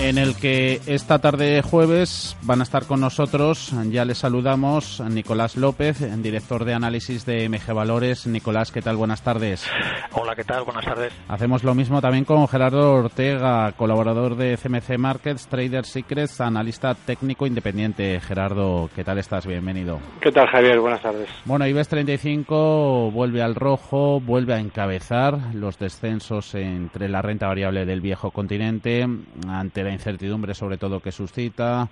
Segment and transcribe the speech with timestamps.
[0.00, 5.56] en el que esta tarde jueves van a estar con nosotros, ya les saludamos, Nicolás
[5.56, 8.26] López, director de análisis de MG Valores.
[8.26, 8.96] Nicolás, ¿qué tal?
[8.96, 9.66] Buenas tardes.
[10.12, 10.64] Hola, ¿qué tal?
[10.64, 11.12] Buenas tardes.
[11.28, 17.46] Hacemos lo mismo también con Gerardo Ortega, colaborador de CMC Markets, Trader Secrets, analista técnico
[17.46, 18.20] independiente.
[18.20, 19.46] Gerardo, ¿qué tal estás?
[19.46, 20.00] Bienvenido.
[20.20, 20.80] ¿Qué tal, Javier?
[20.80, 21.28] Buenas tardes.
[21.44, 27.84] Bueno, IBEX 35 vuelve al rojo, vuelve a encabezar los descensos entre la renta variable
[27.84, 29.06] del viejo continente
[29.46, 31.88] ante la incertidumbre sobre todo que suscita,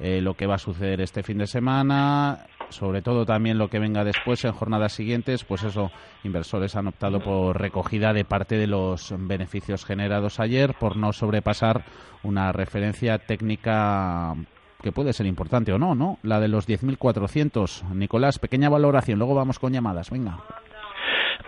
[0.00, 3.78] eh, lo que va a suceder este fin de semana, sobre todo también lo que
[3.78, 5.90] venga después en jornadas siguientes, pues eso,
[6.24, 11.84] inversores han optado por recogida de parte de los beneficios generados ayer por no sobrepasar
[12.24, 14.34] una referencia técnica
[14.82, 16.18] que puede ser importante o no, ¿no?
[16.22, 17.88] La de los 10.400.
[17.94, 20.40] Nicolás, pequeña valoración, luego vamos con llamadas, venga.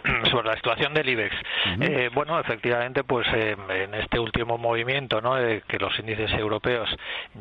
[0.31, 1.35] sobre la situación del IBEX.
[1.81, 5.39] eh, bueno, efectivamente, pues eh, en este último movimiento ¿no?
[5.39, 6.89] Eh, que los índices europeos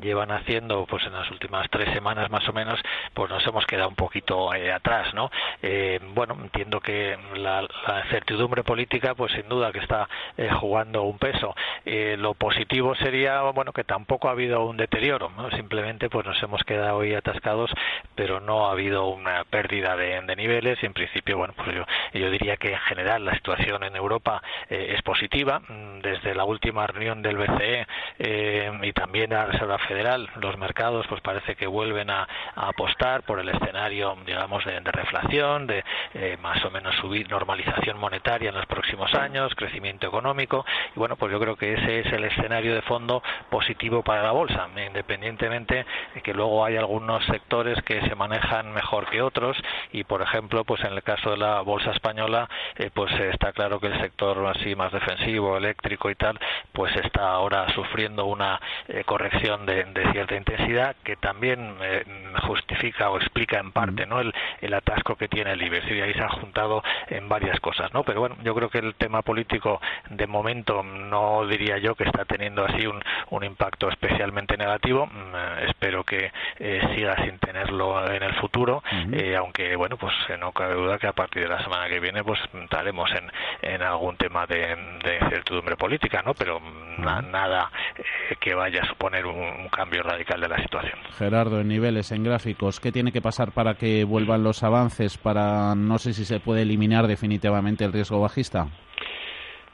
[0.02, 2.80] llevan haciendo pues en las últimas tres semanas más o menos,
[3.14, 5.14] pues nos hemos quedado un poquito eh, atrás.
[5.14, 5.30] ¿no?
[6.14, 10.08] bueno, entiendo que la, la, incertidumbre política, pues sin duda que está
[10.60, 11.56] jugando un peso.
[11.86, 15.50] lo positivo sería, bueno, que tampoco ha habido un deterioro, ¿no?
[15.52, 17.72] simplemente pues nos hemos quedado hoy atascados,
[18.16, 21.86] pero no ha habido una pérdida de, de niveles y en principio, bueno, pues yo,
[22.14, 25.60] yo diría que en general la situación en Europa eh, es positiva.
[25.60, 27.88] Mm, desde la última reunión del BCE
[28.20, 33.24] eh, y también de la Reserva Federal, los mercados pues parece que vuelven a, apostar
[33.24, 38.56] por el escenario, digamos, de, reflación, de eh, más o menos subir normalización monetaria en
[38.56, 40.66] los próximos años, crecimiento económico.
[40.96, 44.32] Y bueno, pues yo creo que ese es el escenario de fondo positivo para la
[44.32, 49.58] bolsa, independientemente de que luego hay algunos sectores que se manejan mejor que otros
[49.92, 52.25] y, por ejemplo, pues en el caso de la bolsa española,
[52.78, 56.40] eh, pues está claro que el sector así más defensivo, eléctrico y tal,
[56.72, 62.04] pues está ahora sufriendo una eh, corrección de, cierta intensidad que también eh,
[62.48, 64.20] justifica o explica en parte, ¿no?
[64.20, 64.34] El,
[64.76, 68.04] atasco que tiene el IBEX y ahí se han juntado en varias cosas, ¿no?
[68.04, 72.26] Pero bueno, yo creo que el tema político de momento no diría yo que está
[72.26, 75.06] teniendo así un, un impacto especialmente negativo.
[75.06, 76.32] Mm, espero que
[76.94, 78.84] siga sin tenerlo en el futuro,
[79.38, 82.40] aunque bueno, pues no cabe duda que a partir de la semana que viene pues
[82.54, 86.34] entraremos en, en algún tema de, de incertidumbre política, ¿no?
[86.34, 86.60] Pero
[87.00, 90.98] nada eh, que vaya a suponer un, cambio radical de la situación.
[91.18, 95.18] Gerardo, en niveles, en gráficos, ¿qué tiene que pasar para que vuelvan los avances?
[95.18, 98.68] Para no sé si se puede eliminar definitivamente el riesgo bajista.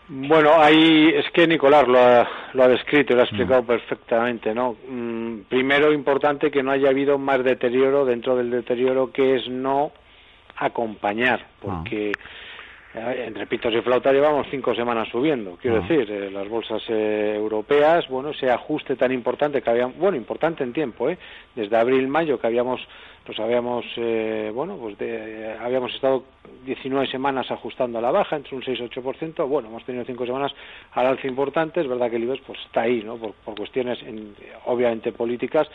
[0.08, 4.76] Bueno, ahí es que Nicolás lo ha, lo ha descrito, lo ha explicado perfectamente, ¿no?
[4.90, 9.92] Mm, primero, importante que no haya habido más deterioro dentro del deterioro que es no
[10.62, 12.12] acompañar, porque
[12.94, 15.80] eh, entre pitos y flautas llevamos cinco semanas subiendo, quiero ah.
[15.80, 20.64] decir, eh, las bolsas eh, europeas, bueno, ese ajuste tan importante que habíamos, bueno, importante
[20.64, 21.18] en tiempo, ¿eh?
[21.56, 22.80] desde abril-mayo que habíamos,
[23.26, 23.86] pues habíamos,
[24.54, 24.98] bueno, pues
[25.60, 26.26] habíamos estado
[26.66, 30.26] 19 semanas ajustando a la baja, entre un 6 y 8%, bueno, hemos tenido cinco
[30.26, 30.52] semanas
[30.94, 33.18] al alza importante, es verdad que el IBEX pues está ahí, ¿no?
[33.18, 34.00] Por, por cuestiones
[34.66, 35.70] obviamente políticas,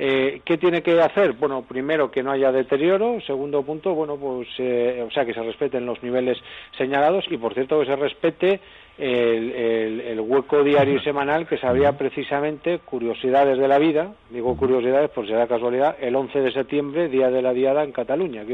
[0.00, 1.32] eh, ¿Qué tiene que hacer?
[1.32, 3.20] Bueno, primero que no haya deterioro.
[3.26, 6.38] Segundo punto, bueno, pues, eh, o sea, que se respeten los niveles
[6.76, 8.60] señalados y, por cierto, que se respete
[8.98, 15.26] el, hueco diario y semanal que sabía precisamente curiosidades de la vida, digo curiosidades por
[15.26, 18.44] si da casualidad, el 11 de septiembre, día de la diada en Cataluña,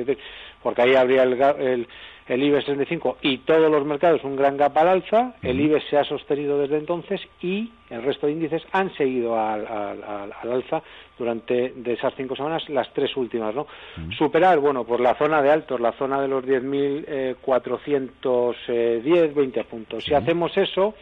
[0.62, 1.86] porque ahí habría el,
[2.28, 5.98] el, IBEX 35 y todos los mercados un gran gap al alza, el IBEX se
[5.98, 10.82] ha sostenido desde entonces y el resto de índices han seguido al, alza
[11.18, 13.68] durante de esas cinco semanas las tres últimas, ¿no?
[14.16, 20.04] Superar, bueno, por la zona de altos, la zona de los 10.410, 20 puntos.
[20.04, 20.94] Si hacemos eso,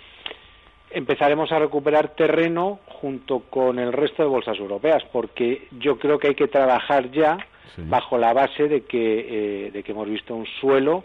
[0.91, 6.29] empezaremos a recuperar terreno junto con el resto de bolsas europeas, porque yo creo que
[6.29, 7.37] hay que trabajar ya
[7.88, 11.05] bajo la base de que, eh, de que hemos visto un suelo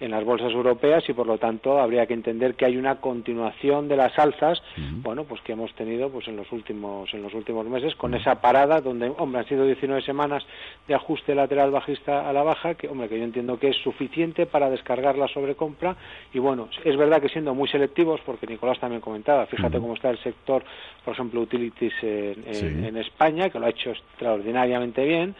[0.00, 3.88] en las bolsas europeas y por lo tanto habría que entender que hay una continuación
[3.88, 4.62] de las alzas
[5.02, 8.40] bueno pues que hemos tenido pues en los últimos en los últimos meses con esa
[8.40, 10.44] parada donde hombre han sido 19 semanas
[10.86, 14.46] de ajuste lateral bajista a la baja que hombre que yo entiendo que es suficiente
[14.46, 15.96] para descargar la sobrecompra.
[16.32, 20.10] Y bueno es verdad que siendo muy selectivos porque Nicolás también comentaba fíjate cómo está
[20.10, 20.62] el sector
[21.04, 25.34] por ejemplo utilities en, España que lo ha hecho extraordinariamente bien.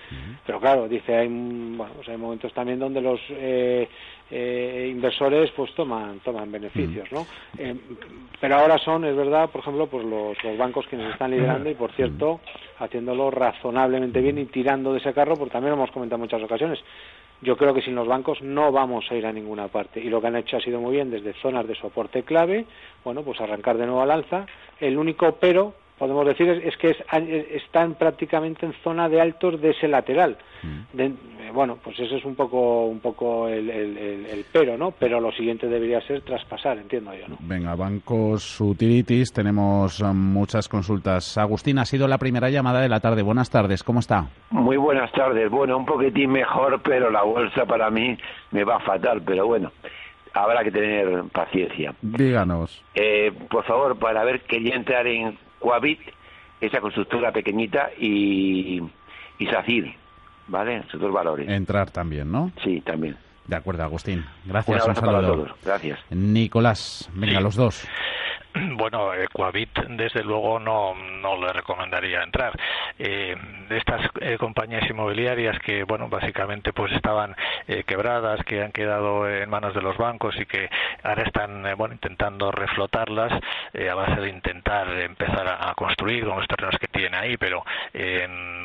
[0.46, 3.88] Pero claro dice hay bueno pues hay momentos también donde los eh,
[4.30, 7.22] eh, inversores pues toman toman beneficios, ¿no?
[7.22, 7.58] Mm.
[7.58, 7.76] Eh,
[8.40, 11.74] pero ahora son, es verdad, por ejemplo, pues los, los bancos quienes están liderando y,
[11.74, 12.40] por cierto,
[12.78, 16.42] haciéndolo razonablemente bien y tirando de ese carro, porque también lo hemos comentado en muchas
[16.42, 16.78] ocasiones.
[17.42, 20.20] Yo creo que sin los bancos no vamos a ir a ninguna parte y lo
[20.20, 22.64] que han hecho ha sido muy bien desde zonas de soporte clave,
[23.04, 24.46] bueno, pues arrancar de nuevo al alza.
[24.80, 26.96] El único pero podemos decir es, que
[27.54, 30.36] están prácticamente en zona de altos de ese lateral.
[30.62, 31.00] Mm.
[31.00, 34.90] Eh, bueno, pues eso es un poco un poco el, el, pero, ¿no?
[34.90, 37.36] Pero lo siguiente debería ser traspasar, entiendo yo, ¿no?
[37.40, 41.38] Venga, bancos utilities, tenemos um, muchas consultas.
[41.38, 43.22] Agustín, ha sido la primera llamada de la tarde.
[43.22, 44.26] Buenas tardes, ¿cómo está?
[44.50, 45.50] Muy buenas tardes.
[45.50, 48.16] Bueno, un poquitín mejor, pero la bolsa para mí
[48.50, 49.70] me va fatal, pero bueno
[50.36, 51.94] habrá que tener paciencia.
[52.02, 52.84] Díganos.
[52.94, 56.00] Eh, por favor, para ver, quería entrar en Coavit,
[56.60, 58.80] esa constructora pequeñita, y,
[59.38, 59.94] y SACIR,
[60.48, 60.78] ¿vale?
[60.78, 61.48] Esos dos valores.
[61.48, 62.50] Entrar también, ¿no?
[62.62, 63.16] Sí, también.
[63.46, 64.24] De acuerdo, Agustín.
[64.44, 64.76] Gracias.
[64.76, 65.50] Un, abrazo para todos.
[65.64, 66.00] Gracias.
[66.10, 67.86] Nicolás, venga, los dos.
[68.76, 72.52] Bueno, Equavit desde luego no, no le recomendaría entrar.
[72.98, 73.36] Eh,
[73.70, 77.34] estas eh, compañías inmobiliarias que, bueno, básicamente pues estaban
[77.66, 80.68] eh, quebradas, que han quedado en manos de los bancos y que
[81.02, 86.48] ahora están, eh, bueno, intentando reflotarlas a base de intentar empezar a, construir con los
[86.48, 87.64] terrenos que tiene ahí, pero,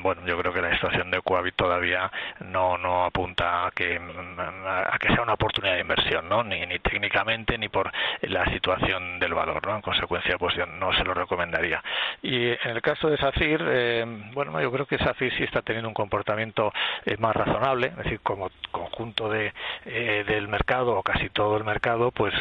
[0.02, 2.10] bueno, yo creo que la situación de Equavit todavía
[2.40, 6.44] no, no apunta a que, a que sea una oportunidad de inversión, ¿no?
[6.44, 7.92] Ni, ni técnicamente ni por
[8.22, 9.81] la situación del valor, ¿no?
[9.82, 11.84] En consecuencia pues yo no se lo recomendaría.
[12.22, 15.90] Y en el caso de SACIR, eh, bueno, yo creo que SACIR sí está teniendo
[15.90, 16.72] un comportamiento
[17.06, 19.54] eh, más razonable, es decir, como conjunto de,
[19.86, 22.34] eh, del mercado o casi todo el mercado, pues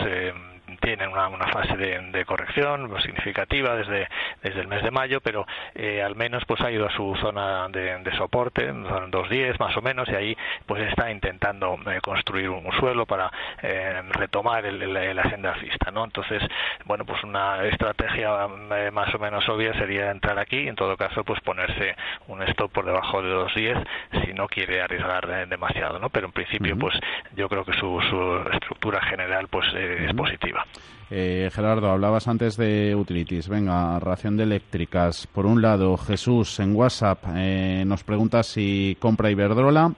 [0.81, 4.09] tienen una, una fase de, corrección pues, significativa desde,
[4.43, 7.69] desde el mes de mayo, pero eh, al menos pues ha ido a su zona
[7.69, 10.37] de, de soporte, son 2.10 más o menos, y ahí
[10.67, 13.31] pues está intentando eh, construir un, suelo para
[13.63, 16.05] eh, retomar el, la senda alcista, ¿no?
[16.05, 16.43] Entonces,
[16.85, 18.47] bueno, pues una estrategia
[18.93, 21.97] más o menos obvia sería entrar aquí, en todo caso, pues ponerse
[22.29, 23.87] un stop por debajo de 2.10
[24.25, 26.11] si no quiere arriesgar demasiado, ¿no?
[26.11, 26.95] Pero en principio, pues
[27.35, 30.65] yo creo que su, su estructura general pues es positiva.
[31.11, 33.49] Eh, Gerardo, hablabas antes de utilities.
[33.49, 35.27] Venga, ración de eléctricas.
[35.27, 39.93] Por un lado, Jesús en WhatsApp eh, nos pregunta si compra Iberdrola.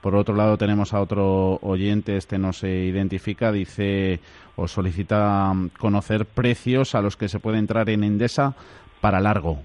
[0.00, 4.20] Por otro lado, tenemos a otro oyente, este no se identifica, dice
[4.54, 8.54] o solicita conocer precios a los que se puede entrar en Endesa
[9.00, 9.58] para largo.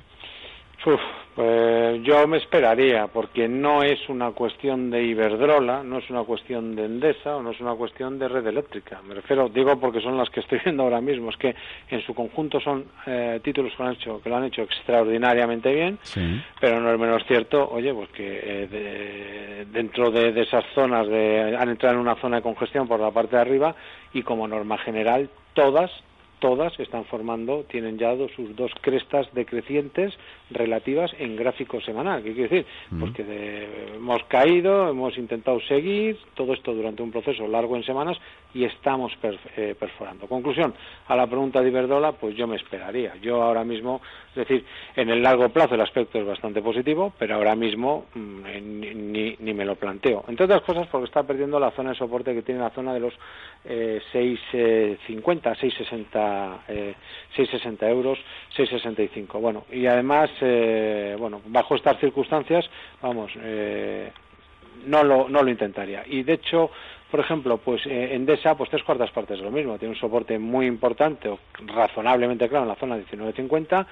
[1.41, 6.75] Pues yo me esperaría, porque no es una cuestión de Iberdrola, no es una cuestión
[6.75, 9.01] de Endesa o no es una cuestión de red eléctrica.
[9.01, 11.55] Me refiero, digo porque son las que estoy viendo ahora mismo, es que
[11.89, 15.73] en su conjunto son eh, títulos que lo, han hecho, que lo han hecho extraordinariamente
[15.73, 15.97] bien,
[16.59, 21.57] pero no es menos cierto, oye, pues que eh, dentro de, de, esas zonas de,
[21.59, 23.73] han entrado en una zona de congestión por la parte de arriba
[24.13, 25.89] y como norma general todas
[26.41, 30.13] todas están formando, tienen ya dos, sus dos crestas decrecientes
[30.49, 32.23] relativas en gráfico semanal.
[32.23, 32.65] ¿Qué quiere decir?
[32.99, 33.23] Pues que
[33.95, 38.17] hemos caído, hemos intentado seguir, todo esto durante un proceso largo en semanas
[38.53, 39.13] y estamos
[39.55, 40.27] eh, perforando.
[40.27, 40.73] Conclusión,
[41.07, 43.15] a la pregunta de Iberdola, pues yo me esperaría.
[43.21, 44.65] Yo ahora mismo, es decir,
[44.95, 48.41] en el largo plazo el aspecto es bastante positivo, pero ahora mismo mm,
[49.11, 50.25] ni, ni, me lo planteo.
[50.27, 52.99] Entre otras cosas porque está perdiendo la zona de soporte que tiene la zona de
[52.99, 53.13] los
[53.65, 56.95] eh, 6,50, 6,60 eh,
[57.35, 58.19] 6,60 euros,
[58.57, 59.39] 6,65.
[59.39, 62.69] Bueno, y además, eh, bueno, bajo estas circunstancias,
[63.01, 64.11] vamos, eh,
[64.85, 66.03] no lo, no lo intentaría.
[66.07, 66.71] Y de hecho,
[67.11, 69.77] por ejemplo, pues eh, Endesa, pues tres cuartas partes de lo mismo.
[69.77, 71.37] Tiene un soporte muy importante o
[71.67, 73.85] razonablemente claro en la zona 19.50.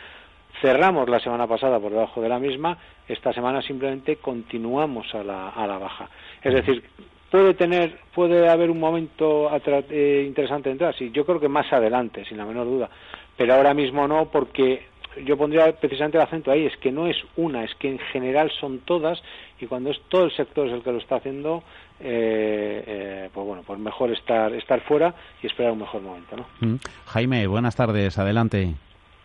[0.62, 2.78] Cerramos la semana pasada por debajo de la misma.
[3.08, 6.10] Esta semana simplemente continuamos a la, a la baja.
[6.42, 6.84] Es decir,
[7.30, 9.52] puede tener, puede haber un momento
[9.90, 10.96] eh, interesante de entrar.
[10.96, 12.90] Sí, yo creo que más adelante, sin la menor duda.
[13.38, 14.88] Pero ahora mismo no, porque
[15.26, 18.52] yo pondría precisamente el acento ahí, es que no es una, es que en general
[18.60, 19.22] son todas
[19.60, 21.64] y cuando es todo el sector es el que lo está haciendo,
[22.00, 26.46] eh, eh, pues bueno, pues mejor estar, estar fuera y esperar un mejor momento, ¿no?
[26.60, 26.76] Mm.
[27.08, 28.74] Jaime, buenas tardes, adelante.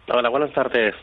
[0.09, 0.95] Hola, buenas tardes.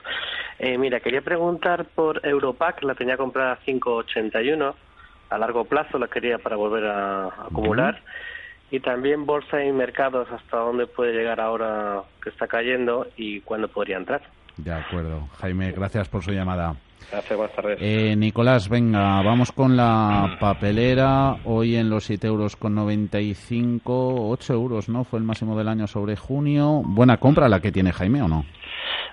[0.60, 4.74] Eh, mira, quería preguntar por Europac, la tenía comprada a 5,81
[5.30, 8.02] a largo plazo, la quería para volver a, acumular.
[8.70, 13.68] Y también bolsa y mercados, hasta dónde puede llegar ahora que está cayendo y cuándo
[13.70, 14.22] podría entrar.
[14.64, 15.28] De acuerdo.
[15.40, 16.76] Jaime, gracias por su llamada.
[17.12, 17.78] Gracias, buenas tardes.
[17.82, 21.38] Eh, Nicolás, venga, vamos con la papelera.
[21.46, 25.04] Hoy en los 7 euros con 95, 8 euros, ¿no?
[25.04, 26.84] Fue el máximo del año sobre junio.
[26.86, 28.46] Buena compra la que tiene Jaime, ¿o no?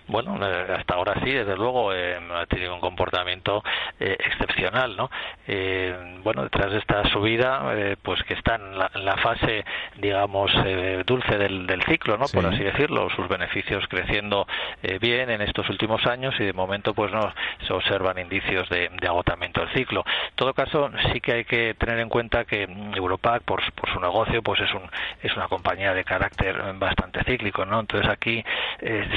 [0.08, 3.62] Bueno, eh, hasta ahora sí, desde luego, eh, ha tenido un comportamiento
[4.00, 5.10] eh, excepcional, ¿no?
[6.22, 7.72] bueno, detrás de esta subida,
[8.02, 9.64] pues que está en la, fase,
[9.96, 10.52] digamos,
[11.06, 12.26] dulce del, ciclo, ¿no?
[12.26, 14.46] Por así decirlo, sus beneficios creciendo
[15.00, 17.32] bien en estos últimos años y de momento, pues no
[17.66, 20.04] se observan indicios de, agotamiento del ciclo.
[20.06, 23.98] En todo caso, sí que hay que tener en cuenta que Europac, por, por su
[23.98, 24.82] negocio, pues es, un,
[25.22, 27.80] es una compañía de carácter bastante cíclico, ¿no?
[27.80, 28.44] Entonces aquí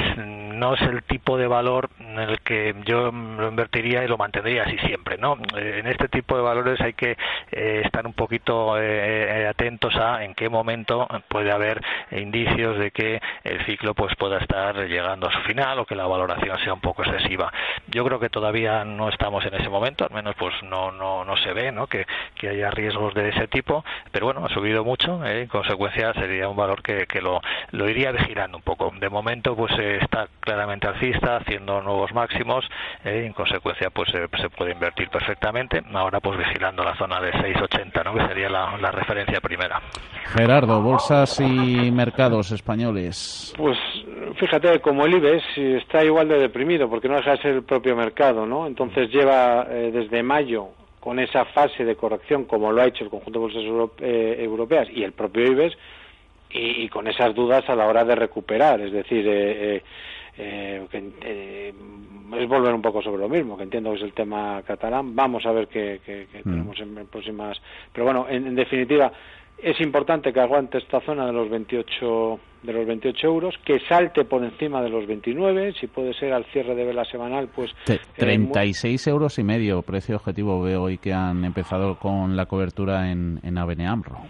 [0.06, 4.78] no el tipo de valor en el que yo lo invertiría y lo mantendría así
[4.78, 5.36] siempre, ¿no?
[5.56, 7.16] Eh, en este tipo de valores hay que
[7.50, 13.20] eh, estar un poquito eh, atentos a en qué momento puede haber indicios de que
[13.44, 16.80] el ciclo pues pueda estar llegando a su final o que la valoración sea un
[16.80, 17.52] poco excesiva.
[17.88, 21.36] Yo creo que todavía no estamos en ese momento, al menos pues no no no
[21.38, 21.86] se ve, ¿no?
[21.86, 26.48] Que, que haya riesgos de ese tipo, pero bueno, ha subido mucho, en consecuencia sería
[26.48, 28.92] un valor que, que lo, lo iría vigilando un poco.
[28.98, 32.64] De momento pues está claramente alcista, haciendo nuevos máximos,
[33.04, 35.82] eh, y en consecuencia pues se puede invertir perfectamente.
[35.92, 38.14] Ahora pues vigilando la zona de 6,80, ¿no?
[38.14, 39.80] que sería la, referencia primera.
[40.36, 43.54] Gerardo, bolsas y mercados españoles.
[43.56, 43.78] Pues
[44.36, 47.96] fíjate, como el IBEX está igual de deprimido porque no deja de ser el propio
[47.96, 48.66] mercado, ¿no?
[48.66, 50.68] Entonces lleva eh, desde mayo
[51.00, 54.88] con esa fase de corrección como lo ha hecho el conjunto de bolsas eh, europeas
[54.90, 55.76] y el propio IBEX
[56.52, 59.82] y, con esas dudas a la hora de recuperar, es decir, eh,
[60.38, 61.74] eh, que, eh,
[62.38, 65.14] es volver un poco sobre lo mismo, que entiendo que es el tema catalán.
[65.14, 66.00] Vamos a ver qué,
[66.38, 66.42] mm.
[66.42, 67.60] tenemos en, próximas.
[67.92, 69.12] Pero bueno, en, definitiva,
[69.58, 74.24] es importante que aguante esta zona de los 28 de los 28 euros, que salte
[74.24, 77.72] por encima de los 29, si puede ser al cierre de vela semanal, pues...
[78.16, 83.10] 36 eh, euros y medio, precio objetivo veo hoy que han empezado con la cobertura
[83.10, 84.20] en, en AMRO.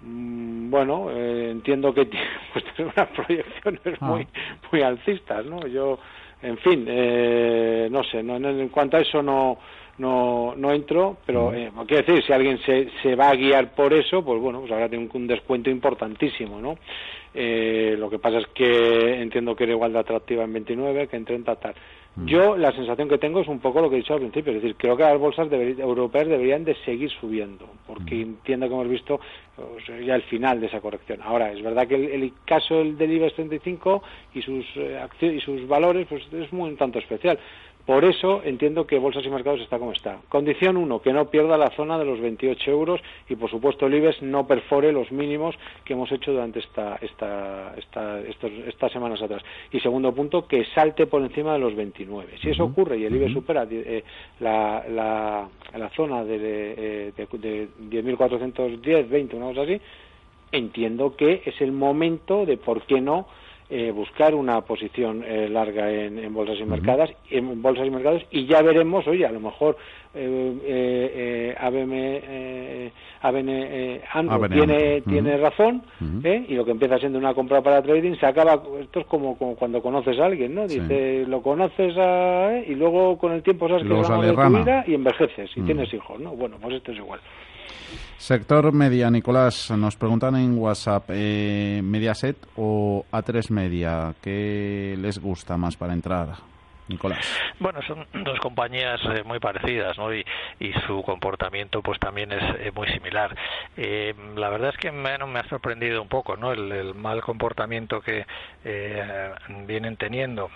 [0.00, 2.06] Mm, bueno, eh, entiendo que
[2.52, 4.06] pues, tiene unas proyecciones ah.
[4.06, 4.26] muy,
[4.70, 5.66] muy alcistas, ¿no?
[5.66, 5.98] Yo,
[6.42, 9.58] en fin, eh, no sé, no, en, cuanto a eso no,
[9.98, 13.92] no, no entro, pero eh, quiero decir, si alguien se, se va a guiar por
[13.92, 16.78] eso, pues bueno, pues ahora tiene un, descuento importantísimo, ¿no?
[17.34, 21.16] Eh, lo que pasa es que entiendo que era igual de atractiva en 29 que
[21.16, 21.74] en 30 tal.
[22.24, 24.60] Yo la sensación que tengo es un poco lo que he dicho al principio, es
[24.60, 29.20] decir, creo que las bolsas europeas deberían de seguir subiendo, porque entiendo que hemos visto
[30.04, 31.20] ya el final de esa corrección.
[31.22, 34.02] Ahora, es verdad que el, caso del IBEX 35
[34.34, 37.38] y sus, eh, y sus valores pues es muy un tanto especial.
[37.88, 40.18] Por eso entiendo que Bolsas y Mercados está como está.
[40.28, 43.94] Condición uno, que no pierda la zona de los 28 euros y, por supuesto, el
[43.94, 45.54] IBEX no perfore los mínimos
[45.86, 49.42] que hemos hecho durante esta, esta, estas semanas atrás.
[49.72, 52.34] Y segundo punto, que salte por encima de los 29.
[52.42, 54.04] Si eso ocurre y el IBEX supera eh,
[54.40, 54.84] la,
[55.74, 59.80] la, zona de, de, de, 10.410, 20, una cosa así,
[60.52, 63.28] entiendo que es el momento de por qué no
[63.70, 68.46] eh, buscar una posición eh, larga en, bolsas y mercados en bolsas y mercados y
[68.46, 69.76] ya veremos oye a lo mejor
[70.14, 75.82] eh, eh ABM, ABN, tiene tiene razón
[76.24, 79.82] y lo que empieza siendo una compra para trading se acaba esto es como, cuando
[79.82, 81.94] conoces a alguien no dice lo conoces
[82.66, 85.92] y luego con el tiempo sabes que es de tu vida y envejeces y tienes
[85.92, 87.20] hijos no bueno pues esto es igual
[88.18, 94.14] Sector media, Nicolás, nos preguntan en WhatsApp, eh, ¿Mediaset o A3 Media?
[94.20, 96.57] ¿Qué les gusta más para entrar?
[96.88, 97.18] Nicolás.
[97.58, 100.12] Bueno, son dos compañías eh, muy parecidas, ¿no?
[100.12, 100.24] Y,
[100.86, 103.34] su comportamiento, pues también es eh, muy similar.
[103.76, 106.52] Eh, la verdad es que me, me, ha sorprendido un poco, ¿no?
[106.52, 108.26] El, mal comportamiento que
[109.66, 110.50] vienen teniendo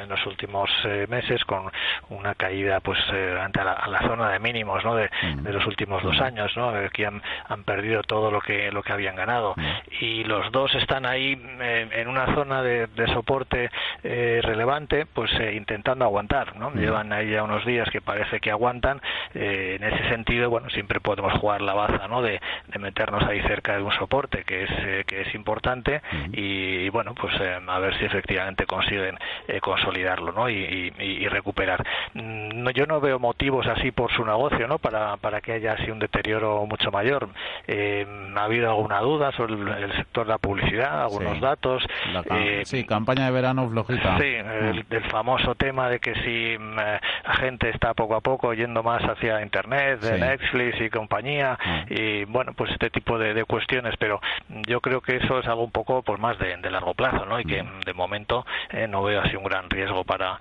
[0.00, 0.70] en, los últimos
[1.08, 1.70] meses, con
[2.10, 2.98] una caída, pues,
[3.40, 4.94] ante la, la, zona de mínimos, ¿no?
[4.94, 5.48] De, mm.
[5.48, 6.22] los últimos dos mm.
[6.22, 6.72] años, ¿no?
[6.90, 9.64] Que han, han, perdido todo lo que lo que habían ganado mm.
[10.00, 13.70] y los dos están ahí en una zona de, de soporte
[14.02, 15.30] relevante, pues
[15.74, 16.72] intentando aguantar, ¿no?
[16.72, 19.00] Llevan ahí ya unos días que parece que aguantan.
[19.34, 22.22] en ese sentido, bueno, siempre podemos jugar la baza, ¿no?
[22.22, 22.40] De,
[22.78, 26.02] meternos ahí cerca de un soporte que es que es importante
[26.32, 29.18] y, bueno, pues a ver si efectivamente consiguen
[29.60, 30.50] consolidarlo, ¿no?
[30.50, 31.84] Y, y recuperar.
[32.14, 34.78] Mm, no, yo no veo motivos así por su negocio, ¿no?
[34.78, 37.28] Para, para que haya así un deterioro mucho mayor.
[37.66, 41.82] Eh, ha habido alguna duda sobre el, sector de la publicidad, algunos datos.
[42.30, 44.18] Eh, sí, campaña de verano flojita.
[44.18, 45.10] Sí, el, mm.
[45.10, 49.40] famoso tema de que si mm, la gente está poco a poco yendo más hacia
[49.42, 51.92] Internet, de Netflix y compañía, mm.
[51.92, 54.20] y bueno, pues este tipo de, cuestiones, pero
[54.66, 57.38] yo creo que eso es algo un poco pues más de, largo plazo, ¿no?
[57.38, 60.38] Y que de momento eh, no veo así un gran riesgo para,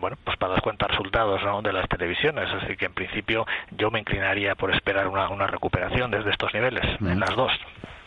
[0.00, 1.62] bueno, pues para las cuentas resultados ¿no?
[1.62, 6.10] de las televisiones, así que en principio yo me inclinaría por esperar una, una recuperación
[6.10, 7.52] desde estos niveles, en las dos.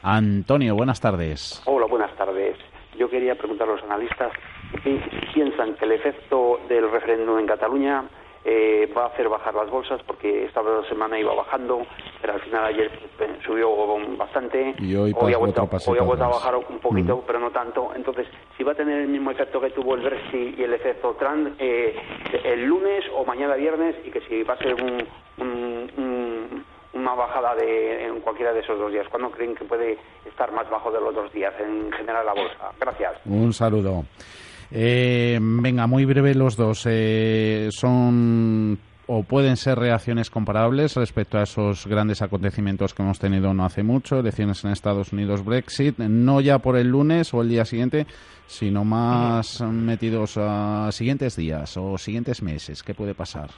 [0.02, 1.62] Antonio, buenas tardes.
[1.66, 2.58] Hola, buenas tardes.
[2.98, 4.32] Yo quería preguntar a los analistas
[5.34, 8.04] piensan que el efecto del referéndum en Cataluña
[8.46, 11.86] eh, va a hacer bajar las bolsas porque esta semana iba bajando,
[12.22, 12.90] pero al final ayer
[13.46, 13.70] subió
[14.18, 14.76] bastante.
[14.80, 17.92] Y hoy, ha vuelto, a bajar un poquito, pero no tanto.
[17.96, 21.16] Entonces, si va a tener el mismo efecto que tuvo el Brexit y el efecto
[21.20, 21.96] Trump eh,
[22.44, 24.76] el lunes o mañana viernes y que si va a ser
[26.94, 29.08] una bajada de, en cualquiera de esos dos días.
[29.10, 32.72] ¿Cuándo creen que puede estar más bajo de los dos días en general la bolsa?
[32.80, 33.18] Gracias.
[33.26, 34.06] Un saludo.
[34.72, 36.84] Eh, venga, muy breve los dos.
[36.86, 38.80] Eh, son
[39.12, 43.82] o pueden ser reacciones comparables respecto a esos grandes acontecimientos que hemos tenido no hace
[43.82, 48.06] mucho, elecciones en Estados Unidos, Brexit, no ya por el lunes o el día siguiente,
[48.46, 52.84] sino más metidos a siguientes días o siguientes meses.
[52.84, 53.50] ¿Qué puede pasar?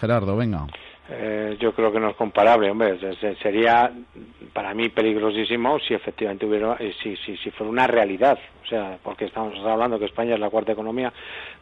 [0.00, 0.66] Gerardo, venga.
[1.08, 2.98] Eh, yo creo que no es comparable, hombre.
[3.40, 3.92] Sería
[4.52, 8.38] para mí peligrosísimo si efectivamente hubiera, eh, si, si, si fuera una realidad.
[8.64, 11.12] O sea, porque estamos hablando que España es la cuarta economía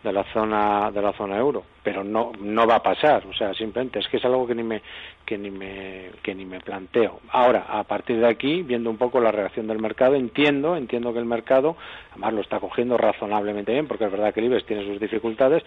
[0.02, 3.26] de la zona de la zona euro, pero no no va a pasar.
[3.26, 4.80] O sea, simplemente es que es algo que ni me
[5.26, 7.20] que ni me que ni me planteo.
[7.28, 11.18] Ahora, a partir de aquí, viendo un poco la reacción del mercado, entiendo entiendo que
[11.18, 11.76] el mercado,
[12.12, 15.62] además lo está cogiendo razonablemente bien, porque es verdad que el IBEX tiene sus dificultades,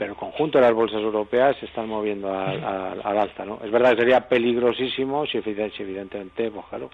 [0.00, 2.64] pero el conjunto de las bolsas europeas se están moviendo al,
[3.04, 3.60] alta, ¿no?
[3.62, 6.88] Es verdad que sería peligrosísimo si, evidentemente, pues claro,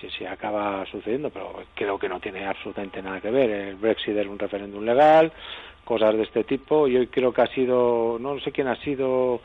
[0.00, 3.50] si, si acaba sucediendo, pero creo que no tiene absolutamente nada que ver.
[3.50, 5.32] El Brexit es un referéndum legal,
[5.84, 9.40] cosas de este tipo, y hoy creo que ha sido, no sé quién ha sido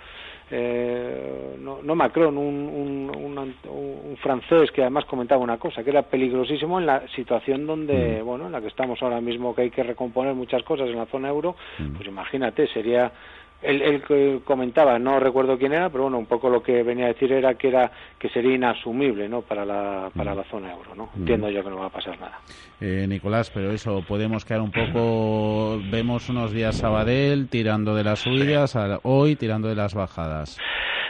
[0.49, 6.79] eh, no, no, Macron, un, un, francés que además comentaba una cosa, que era peligrosísimo
[6.79, 8.25] en la situación donde, mm.
[8.25, 11.05] bueno, en la que estamos ahora mismo, que hay que recomponer muchas cosas en la
[11.05, 11.95] zona euro, mm.
[11.95, 13.11] pues imagínate, sería
[13.61, 17.09] él, que comentaba, no recuerdo quién era, pero bueno, un poco lo que venía a
[17.09, 19.41] decir era que era que sería inasumible, ¿no?
[19.41, 21.09] Para la para la zona euro, ¿no?
[21.17, 22.39] Entiendo yo que no va a pasar nada.
[22.79, 28.19] Eh, Nicolás, pero eso podemos quedar un poco, vemos unos días Sabadell tirando de las
[28.19, 30.57] subidas, hoy tirando de las bajadas.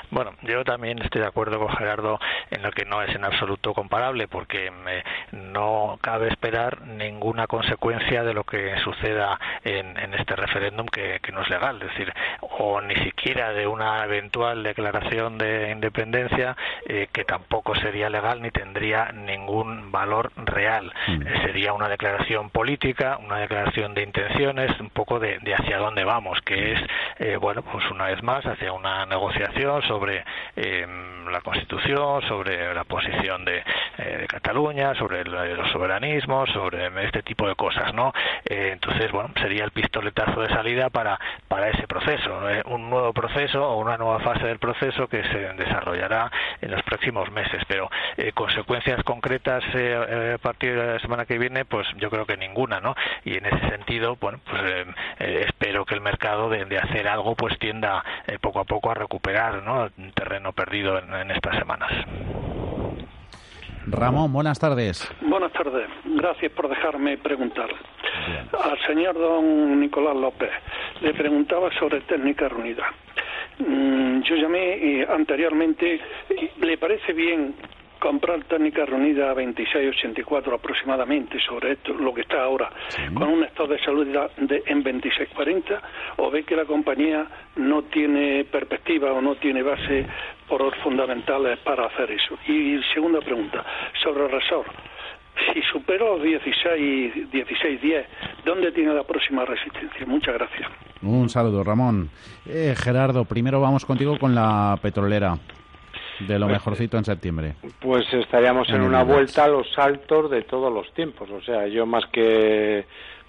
[0.09, 3.73] Bueno, yo también estoy de acuerdo con Gerardo en lo que no es en absoluto
[3.73, 4.71] comparable, porque
[5.31, 11.49] no cabe esperar ninguna consecuencia de lo que suceda en, este referéndum que, no es
[11.49, 17.75] legal, es decir, o ni siquiera de una eventual declaración de independencia eh, que tampoco
[17.75, 20.91] sería legal ni tendría ningún valor real.
[21.07, 21.21] Mm.
[21.21, 26.39] Eh, sería una declaración política, una declaración de intenciones, un poco de, hacia dónde vamos,
[26.41, 26.79] que es,
[27.19, 29.96] eh, bueno, pues una vez más, hacia una negociación sobre
[30.55, 33.63] em, la Constitución, sobre la posición de,
[33.97, 38.13] eh, Cataluña, sobre los soberanismos, sobre este tipo de cosas, ¿no?
[38.45, 43.13] Eh, entonces, bueno, sería el pistoletazo de salida para, para ese proceso, eh, un nuevo
[43.13, 46.31] proceso o una nueva fase del proceso que se desarrollará
[46.61, 47.89] en los próximos meses, pero
[48.33, 52.95] consecuencias concretas a partir de la semana que viene, pues yo creo que ninguna, ¿no?
[53.23, 54.61] Y en ese sentido, bueno, pues
[55.19, 58.03] espero que el mercado de, de hacer algo pues tienda
[58.41, 59.86] poco a poco a recuperar, ¿no?
[60.13, 61.91] Terreno perdido en, en estas semanas.
[63.89, 65.09] Ramón, buenas tardes.
[65.21, 65.87] Buenas tardes.
[66.03, 67.69] Gracias por dejarme preguntar.
[68.63, 70.49] Al señor don Nicolás López
[71.01, 72.91] le preguntaba sobre técnica reunida.
[73.59, 76.01] Mm, yo llamé anteriormente,
[76.59, 77.55] ¿le parece bien
[77.99, 82.69] comprar técnica reunida a 26.84 aproximadamente sobre esto, lo que está ahora,
[83.13, 85.79] con un estado de salud de, en 26.40,
[86.17, 90.05] o ve que la compañía no tiene perspectiva o no tiene base
[90.47, 92.37] por fundamentales para hacer eso.
[92.47, 93.63] Y segunda pregunta,
[94.03, 94.67] sobre el resort.
[95.53, 98.05] Si superó 16, 16, 10,
[98.43, 100.05] ¿dónde tiene la próxima resistencia?
[100.05, 100.67] Muchas gracias.
[101.01, 102.09] Un saludo, Ramón.
[102.45, 105.37] Eh, Gerardo, primero vamos contigo con la petrolera.
[106.19, 107.55] De lo mejorcito en septiembre.
[107.79, 111.29] Pues estaríamos en, una vuelta a los saltos de todos los tiempos.
[111.29, 112.85] O sea, yo más que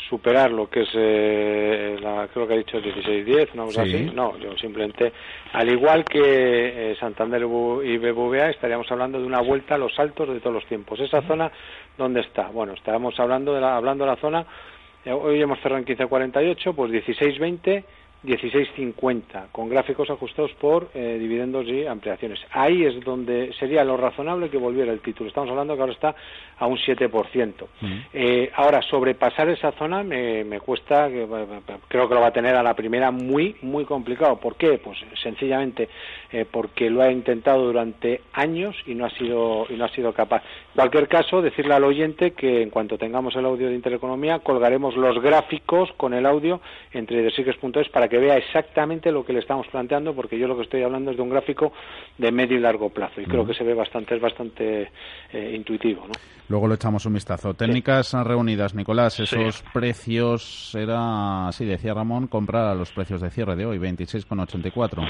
[0.08, 3.64] superar lo que es, eh, la, creo que ha dicho 16-10, ¿no?
[3.64, 4.10] Así.
[4.14, 5.12] no, yo simplemente,
[5.52, 10.28] al igual que eh, Santander y BBVA, estaríamos hablando de una vuelta a los saltos
[10.28, 10.98] de todos los tiempos.
[11.00, 11.50] Esa zona,
[11.96, 12.48] ¿dónde está?
[12.48, 14.46] Bueno, estábamos hablando de la, hablando de la zona,
[15.04, 17.84] eh, hoy hemos cerrado en 15.48, pues 16-20
[18.24, 22.40] 16.50 con gráficos ajustados por eh, dividendos y ampliaciones.
[22.50, 25.28] Ahí es donde sería lo razonable que volviera el título.
[25.28, 26.14] Estamos hablando que ahora está
[26.58, 27.52] a un 7%.
[28.12, 31.08] Eh, ahora, sobrepasar esa zona me, me cuesta,
[31.88, 34.36] creo que lo va a tener a la primera muy, muy complicado.
[34.36, 34.78] ¿Por qué?
[34.78, 35.88] Pues sencillamente
[36.32, 40.12] eh, porque lo ha intentado durante años y no ha sido, y no ha sido
[40.12, 40.42] capaz.
[40.70, 44.96] En cualquier caso, decirle al oyente que en cuanto tengamos el audio de Intereconomía, colgaremos
[44.96, 46.60] los gráficos con el audio
[46.92, 50.62] entre desigues.es para que vea exactamente lo que le estamos planteando, porque yo lo que
[50.62, 51.72] estoy hablando es de un gráfico
[52.16, 54.90] de medio y largo plazo y creo que se ve bastante, es bastante
[55.32, 56.06] eh, intuitivo.
[56.06, 56.14] ¿no?
[56.48, 57.54] Luego le echamos un vistazo.
[57.54, 63.54] Técnicas reunidas, Nicolás, esos precios era, sí, decía Ramón, comprar a los precios de cierre
[63.54, 65.06] de hoy, 26,84.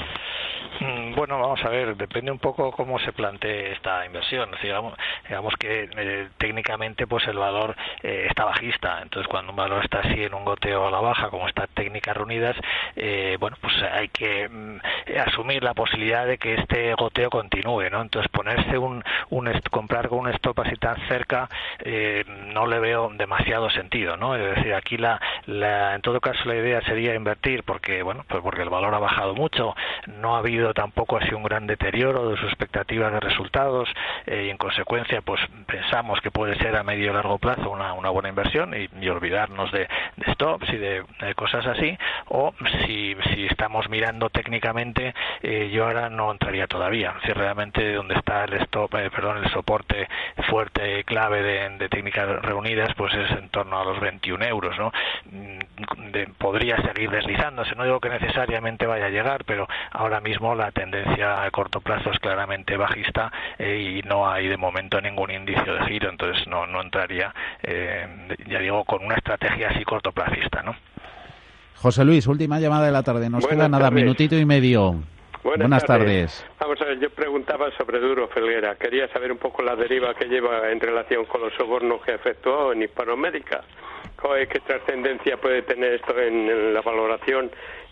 [0.79, 4.49] Mm, bueno, vamos a ver, depende un poco cómo se plantee esta inversión.
[4.61, 9.99] Digamos, que eh, técnicamente pues el valor eh, está bajista, entonces cuando un valor está
[9.99, 12.55] así en un goteo a la baja, como está técnicas reunidas,
[12.95, 14.79] eh, bueno, pues hay que mm,
[15.27, 18.01] asumir la posibilidad de que este goteo continúe, ¿no?
[18.01, 23.09] Entonces ponerse un, un comprar con un stop así tan cerca eh, no le veo
[23.15, 24.35] demasiado sentido, ¿no?
[24.35, 28.41] Es decir, aquí la, la, en todo caso la idea sería invertir porque, bueno, pues
[28.43, 29.75] porque el valor ha bajado mucho,
[30.07, 33.89] no ha habido tampoco así un gran deterioro de sus expectativas de resultados
[34.25, 37.93] eh, y en consecuencia pues pensamos que puede ser a medio y largo plazo una,
[37.93, 39.87] una buena inversión y, olvidarnos de,
[40.33, 41.03] stops y de,
[41.35, 42.53] cosas así o
[42.85, 48.43] si, si estamos mirando técnicamente eh, yo ahora no entraría todavía si realmente donde está
[48.43, 50.07] el stop perdón el soporte
[50.47, 54.91] fuerte claro de, técnicas reunidas pues es en torno a los 21 euros, ¿no?
[55.31, 55.59] Mm,
[56.37, 61.43] podría seguir deslizándose, no digo que necesariamente vaya a llegar, pero ahora mismo la tendencia
[61.43, 65.85] a corto plazo es claramente bajista eh, y no hay de momento ningún indicio de
[65.85, 67.33] giro, entonces no, no entraría,
[67.63, 68.07] eh,
[68.47, 70.75] ya digo, con una estrategia así cortoplacista, ¿no?
[71.75, 73.29] José Luis, última llamada de la tarde.
[73.29, 74.95] Nos queda nada, minutito y medio.
[75.43, 76.45] Buenas, tardes.
[76.59, 78.75] Vamos a ver, yo preguntaba sobre Duro Felguera.
[78.75, 82.73] Quería saber un poco la deriva que lleva en relación con los sobornos que efectuó
[82.73, 83.63] en Hispanoamérica.
[84.51, 87.49] ¿Qué trascendencia puede tener esto en la valoración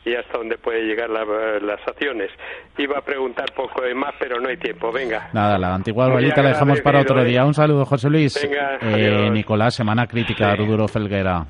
[0.07, 2.31] y hasta dónde puede llegar las acciones.
[2.77, 4.91] Iba a preguntar poco de más, pero no hay tiempo.
[4.91, 5.29] Venga.
[5.33, 7.43] Nada, la antigua bolita la dejamos para otro día.
[7.43, 8.39] Un saludo, José Luis.
[8.41, 10.57] Venga, eh, Nicolás, semana crítica, sí.
[10.57, 11.45] Ruduro Felguera.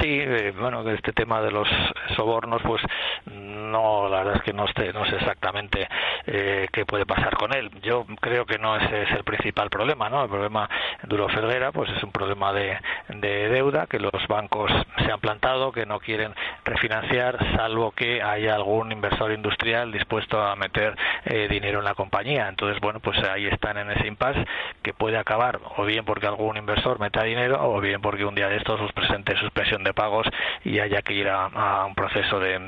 [0.00, 1.68] Sí, eh, bueno, este tema de los
[2.16, 2.82] sobornos, pues
[3.26, 5.88] no, la verdad es que no, sé, no sé exactamente
[6.26, 7.70] eh, qué puede pasar con él.
[7.82, 10.24] Yo creo que no ese es el principal problema, ¿no?
[10.24, 10.68] El problema
[11.04, 12.76] Duro Felguera, pues es un problema de,
[13.08, 14.70] de deuda que los bancos
[15.04, 20.56] se han plantado, que no quieren refinanciar, salvo que haya algún inversor industrial dispuesto a
[20.56, 22.48] meter eh, dinero en la compañía.
[22.48, 24.44] Entonces, bueno, pues ahí están en ese impasse
[24.82, 28.48] que puede acabar o bien porque algún inversor meta dinero o bien porque un día
[28.48, 30.26] de estos os presente suspensión de pagos
[30.64, 32.58] y haya que ir a, un proceso de,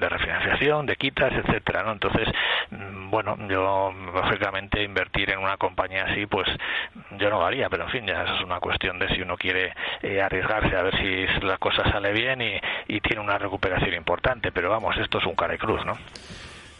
[0.00, 1.92] refinanciación, de quitas, etcétera, ¿no?
[1.92, 2.28] Entonces,
[2.70, 6.48] mm, bueno, yo lógicamente invertir en una compañía así, pues
[7.12, 9.36] yo no lo haría, pero en fin, ya eso es una cuestión de si uno
[9.36, 12.40] quiere eh, arriesgarse a ver si la cosa sale bien
[12.86, 15.94] y tiene una recuperación importante pero vamos, esto es un cara y cruz, ¿no?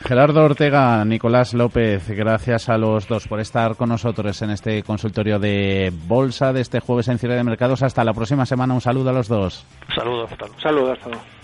[0.06, 5.38] Gerardo Ortega, Nicolás López, gracias a los dos por estar con nosotros en este consultorio
[5.38, 7.82] de bolsa de este jueves en cierre de mercados.
[7.82, 8.74] Hasta la próxima semana.
[8.74, 9.66] Un saludo a los dos.
[9.94, 10.60] Saludos, hasta luego.
[10.60, 11.43] Saludos, hasta